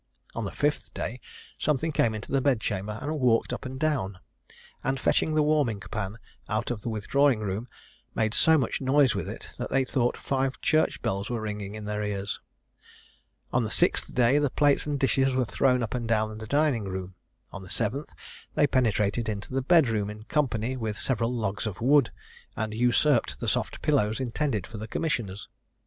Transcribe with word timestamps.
On 0.33 0.45
the 0.45 0.51
fifth 0.51 0.91
day, 0.95 1.21
something 1.59 1.91
came 1.91 2.15
into 2.15 2.31
the 2.31 2.41
bedchamber 2.41 2.97
and 3.03 3.19
walked 3.19 3.53
up 3.53 3.65
and 3.67 3.79
down, 3.79 4.17
and 4.83 4.99
fetching 4.99 5.35
the 5.35 5.43
warming 5.43 5.79
pan 5.79 6.17
out 6.49 6.71
of 6.71 6.81
the 6.81 6.89
withdrawing 6.89 7.39
room, 7.41 7.67
made 8.15 8.33
so 8.33 8.57
much 8.57 8.81
noise 8.81 9.13
with 9.13 9.29
it 9.29 9.49
that 9.59 9.69
they 9.69 9.85
thought 9.85 10.17
five 10.17 10.59
church 10.59 11.03
bells 11.03 11.29
were 11.29 11.39
ringing 11.39 11.75
in 11.75 11.85
their 11.85 12.01
ears. 12.03 12.39
On 13.53 13.63
the 13.63 13.69
sixth 13.69 14.15
day, 14.15 14.39
the 14.39 14.49
plates 14.49 14.87
and 14.87 14.99
dishes 14.99 15.35
were 15.35 15.45
thrown 15.45 15.83
up 15.83 15.93
and 15.93 16.07
down 16.07 16.35
the 16.39 16.47
dining 16.47 16.85
room. 16.85 17.13
On 17.53 17.61
the 17.61 17.69
seventh, 17.69 18.11
they 18.55 18.65
penetrated 18.65 19.29
into 19.29 19.53
the 19.53 19.61
bed 19.61 19.87
room 19.87 20.09
in 20.09 20.23
company 20.23 20.75
with 20.75 20.97
several 20.97 21.31
logs 21.31 21.67
of 21.67 21.79
wood, 21.79 22.11
and 22.55 22.73
usurped 22.73 23.39
the 23.39 23.47
soft 23.47 23.83
pillows 23.83 24.19
intended 24.19 24.65
for 24.65 24.79
the 24.79 24.87
commissioners. 24.87 25.47